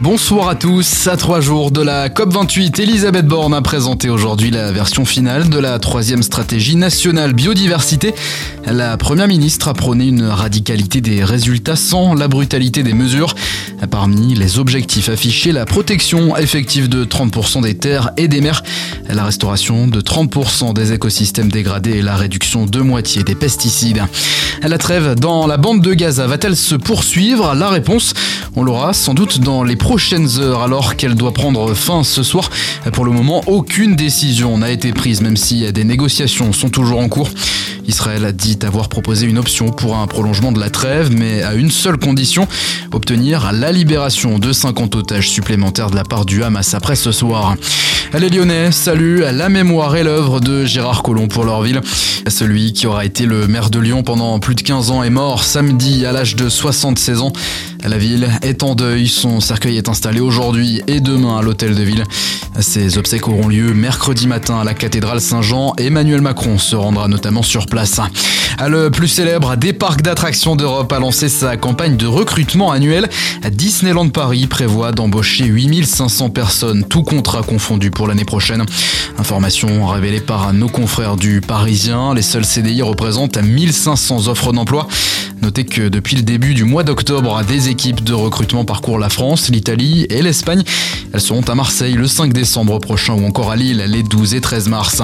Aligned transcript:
Bonsoir 0.00 0.48
à 0.48 0.54
tous. 0.54 1.08
À 1.08 1.16
trois 1.16 1.40
jours 1.40 1.72
de 1.72 1.82
la 1.82 2.08
COP28, 2.08 2.80
Elisabeth 2.80 3.26
Borne 3.26 3.52
a 3.52 3.62
présenté 3.62 4.08
aujourd'hui 4.08 4.52
la 4.52 4.70
version 4.70 5.04
finale 5.04 5.48
de 5.48 5.58
la 5.58 5.80
troisième 5.80 6.22
stratégie 6.22 6.76
nationale 6.76 7.32
biodiversité. 7.32 8.14
La 8.64 8.96
première 8.96 9.26
ministre 9.26 9.66
a 9.66 9.74
prôné 9.74 10.06
une 10.06 10.22
radicalité 10.22 11.00
des 11.00 11.24
résultats 11.24 11.74
sans 11.74 12.14
la 12.14 12.28
brutalité 12.28 12.84
des 12.84 12.94
mesures. 12.94 13.34
Parmi 13.90 14.36
les 14.36 14.60
objectifs 14.60 15.08
affichés, 15.08 15.50
la 15.50 15.64
protection 15.64 16.36
effective 16.36 16.88
de 16.88 17.04
30% 17.04 17.62
des 17.62 17.76
terres 17.76 18.10
et 18.16 18.28
des 18.28 18.40
mers, 18.40 18.62
la 19.08 19.24
restauration 19.24 19.88
de 19.88 20.00
30% 20.00 20.74
des 20.74 20.92
écosystèmes 20.92 21.50
dégradés 21.50 21.98
et 21.98 22.02
la 22.02 22.14
réduction 22.14 22.66
de 22.66 22.80
moitié 22.80 23.24
des 23.24 23.34
pesticides. 23.34 24.04
La 24.62 24.78
trêve 24.78 25.14
dans 25.14 25.46
la 25.46 25.56
bande 25.56 25.82
de 25.82 25.94
Gaza 25.94 26.26
va-t-elle 26.26 26.56
se 26.56 26.74
poursuivre? 26.74 27.54
La 27.54 27.68
réponse, 27.68 28.14
on 28.58 28.64
l'aura 28.64 28.92
sans 28.92 29.14
doute 29.14 29.38
dans 29.38 29.62
les 29.62 29.76
prochaines 29.76 30.40
heures 30.40 30.62
alors 30.62 30.96
qu'elle 30.96 31.14
doit 31.14 31.32
prendre 31.32 31.74
fin 31.74 32.02
ce 32.02 32.24
soir. 32.24 32.50
Pour 32.92 33.04
le 33.04 33.12
moment, 33.12 33.40
aucune 33.46 33.94
décision 33.94 34.58
n'a 34.58 34.72
été 34.72 34.92
prise 34.92 35.20
même 35.20 35.36
si 35.36 35.72
des 35.72 35.84
négociations 35.84 36.52
sont 36.52 36.68
toujours 36.68 36.98
en 36.98 37.08
cours. 37.08 37.30
Israël 37.88 38.24
a 38.26 38.32
dit 38.32 38.58
avoir 38.62 38.88
proposé 38.88 39.26
une 39.26 39.38
option 39.38 39.70
pour 39.70 39.96
un 39.96 40.06
prolongement 40.06 40.52
de 40.52 40.60
la 40.60 40.68
trêve, 40.68 41.10
mais 41.10 41.42
à 41.42 41.54
une 41.54 41.70
seule 41.70 41.96
condition, 41.96 42.46
obtenir 42.92 43.50
la 43.52 43.72
libération 43.72 44.38
de 44.38 44.52
50 44.52 44.94
otages 44.94 45.30
supplémentaires 45.30 45.90
de 45.90 45.96
la 45.96 46.04
part 46.04 46.26
du 46.26 46.44
Hamas 46.44 46.74
après 46.74 46.96
ce 46.96 47.12
soir. 47.12 47.56
Les 48.18 48.30
Lyonnais 48.30 48.72
saluent 48.72 49.22
la 49.32 49.48
mémoire 49.48 49.96
et 49.96 50.02
l'œuvre 50.02 50.40
de 50.40 50.64
Gérard 50.64 51.02
Collomb 51.02 51.28
pour 51.28 51.44
leur 51.44 51.62
ville. 51.62 51.80
Celui 52.26 52.72
qui 52.72 52.86
aura 52.86 53.04
été 53.04 53.26
le 53.26 53.46
maire 53.48 53.70
de 53.70 53.78
Lyon 53.78 54.02
pendant 54.02 54.38
plus 54.38 54.54
de 54.54 54.62
15 54.62 54.90
ans 54.90 55.02
est 55.02 55.10
mort 55.10 55.42
samedi 55.42 56.04
à 56.06 56.12
l'âge 56.12 56.36
de 56.36 56.48
76 56.48 57.20
ans. 57.20 57.32
La 57.84 57.96
ville 57.98 58.28
est 58.42 58.62
en 58.62 58.74
deuil. 58.74 59.08
Son 59.08 59.40
cercueil 59.40 59.76
est 59.76 59.88
installé 59.88 60.20
aujourd'hui 60.20 60.82
et 60.86 61.00
demain 61.00 61.38
à 61.38 61.42
l'hôtel 61.42 61.74
de 61.74 61.82
ville. 61.82 62.04
Ces 62.60 62.98
obsèques 62.98 63.28
auront 63.28 63.46
lieu 63.46 63.72
mercredi 63.72 64.26
matin 64.26 64.58
à 64.58 64.64
la 64.64 64.74
cathédrale 64.74 65.20
Saint-Jean. 65.20 65.74
Emmanuel 65.78 66.20
Macron 66.20 66.58
se 66.58 66.74
rendra 66.74 67.06
notamment 67.06 67.42
sur 67.42 67.66
place. 67.66 68.00
Le 68.66 68.90
plus 68.90 69.06
célèbre 69.06 69.56
des 69.56 69.72
parcs 69.72 70.02
d'attractions 70.02 70.56
d'Europe 70.56 70.92
a 70.92 70.98
lancé 70.98 71.28
sa 71.28 71.56
campagne 71.56 71.96
de 71.96 72.06
recrutement 72.06 72.72
annuel. 72.72 73.08
Disneyland 73.52 74.08
Paris 74.08 74.48
prévoit 74.48 74.90
d'embaucher 74.90 75.44
8500 75.44 76.30
personnes, 76.30 76.84
tout 76.84 77.04
contrat 77.04 77.42
confondu 77.42 77.92
pour 77.92 78.08
l'année 78.08 78.24
prochaine. 78.24 78.64
Information 79.18 79.86
révélée 79.86 80.20
par 80.20 80.52
nos 80.52 80.68
confrères 80.68 81.16
du 81.16 81.40
Parisien. 81.40 82.12
Les 82.14 82.22
seuls 82.22 82.44
CDI 82.44 82.82
représentent 82.82 83.38
1500 83.38 84.26
offres 84.26 84.52
d'emploi. 84.52 84.88
Notez 85.42 85.64
que 85.64 85.88
depuis 85.88 86.16
le 86.16 86.22
début 86.22 86.54
du 86.54 86.64
mois 86.64 86.82
d'octobre, 86.82 87.42
des 87.44 87.68
équipes 87.68 88.02
de 88.02 88.12
recrutement 88.12 88.64
parcourent 88.64 88.98
la 88.98 89.08
France, 89.08 89.48
l'Italie 89.50 90.06
et 90.10 90.20
l'Espagne. 90.20 90.62
Elles 91.12 91.20
seront 91.20 91.42
à 91.42 91.54
Marseille 91.54 91.94
le 91.94 92.06
5 92.06 92.32
décembre 92.32 92.78
prochain 92.80 93.14
ou 93.14 93.24
encore 93.24 93.50
à 93.50 93.56
Lille 93.56 93.84
les 93.86 94.02
12 94.02 94.34
et 94.34 94.40
13 94.40 94.68
mars. 94.68 95.00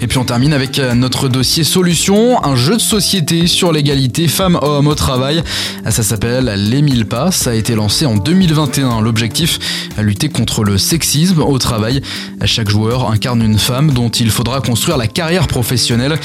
Et 0.00 0.06
puis 0.06 0.18
on 0.18 0.24
termine 0.24 0.52
avec 0.52 0.78
notre 0.78 1.28
dossier 1.28 1.64
solution, 1.64 2.44
un 2.44 2.56
jeu 2.56 2.74
de 2.74 2.80
société 2.80 3.46
sur 3.46 3.72
l'égalité 3.72 4.28
femmes-hommes 4.28 4.88
au 4.88 4.94
travail. 4.94 5.42
Ça 5.88 6.02
s'appelle 6.02 6.52
Les 6.56 6.82
1000 6.82 7.06
pas, 7.06 7.30
ça 7.30 7.50
a 7.50 7.54
été 7.54 7.74
lancé 7.74 8.06
en 8.06 8.16
2021. 8.16 9.00
L'objectif, 9.00 9.58
lutter 9.98 10.28
contre 10.28 10.64
le 10.64 10.78
sexisme 10.78 11.40
au 11.40 11.58
travail. 11.58 12.02
Chaque 12.44 12.68
joueur 12.68 13.10
incarne 13.10 13.42
une 13.42 13.58
femme 13.58 13.92
dont 13.92 14.10
il 14.10 14.30
faudra 14.30 14.60
construire 14.60 14.96
la 14.96 15.06
carrière 15.06 15.46
professionnelle. 15.46 16.18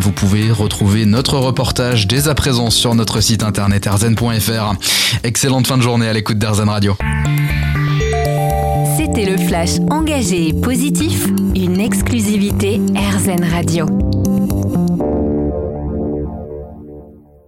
Vous 0.00 0.12
pouvez 0.12 0.50
retrouver 0.50 1.04
notre 1.04 1.38
reportage 1.38 2.06
dès 2.06 2.28
à 2.28 2.34
présent 2.34 2.70
sur 2.70 2.94
notre 2.94 3.01
site 3.20 3.42
internet 3.42 3.86
erzen.fr. 3.86 4.74
Excellente 5.24 5.66
fin 5.66 5.76
de 5.76 5.82
journée 5.82 6.08
à 6.08 6.12
l'écoute 6.12 6.38
d'Erzen 6.38 6.68
Radio. 6.68 6.96
C'était 8.96 9.24
le 9.24 9.36
flash 9.36 9.78
engagé 9.90 10.48
et 10.48 10.52
positif, 10.52 11.26
une 11.54 11.80
exclusivité 11.80 12.80
Erzen 12.94 13.44
Radio. 13.44 13.86